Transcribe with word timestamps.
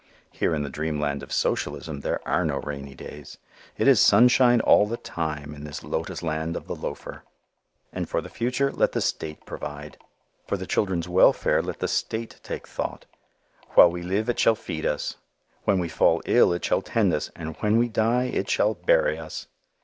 Here 0.31 0.55
in 0.55 0.63
the 0.63 0.69
dreamland 0.71 1.21
of 1.21 1.31
socialism 1.31 1.99
there 1.99 2.27
are 2.27 2.43
no 2.43 2.57
rainy 2.57 2.95
days. 2.95 3.37
It 3.77 3.87
is 3.87 4.01
sunshine 4.01 4.59
all 4.59 4.87
the 4.87 4.97
time 4.97 5.53
in 5.53 5.63
this 5.63 5.83
lotus 5.83 6.23
land 6.23 6.55
of 6.57 6.65
the 6.65 6.73
loafer. 6.75 7.23
And 7.93 8.09
for 8.09 8.19
the 8.19 8.27
future, 8.27 8.71
let 8.71 8.93
the 8.93 8.99
"State" 9.01 9.45
provide; 9.45 9.99
for 10.47 10.57
the 10.57 10.65
children's 10.65 11.07
welfare 11.07 11.61
let 11.61 11.77
the 11.77 11.87
"State" 11.87 12.39
take 12.41 12.65
thought; 12.67 13.05
while 13.75 13.91
we 13.91 14.01
live 14.01 14.27
it 14.27 14.39
shall 14.39 14.55
feed 14.55 14.87
us, 14.87 15.17
when 15.65 15.77
we 15.77 15.87
fall 15.87 16.23
ill 16.25 16.51
it 16.51 16.65
shall 16.65 16.81
tend 16.81 17.13
us 17.13 17.29
and 17.35 17.55
when 17.57 17.77
we 17.77 17.87
die 17.87 18.23
it 18.23 18.49
shall 18.49 18.73
bury 18.73 19.19
us. 19.19 19.45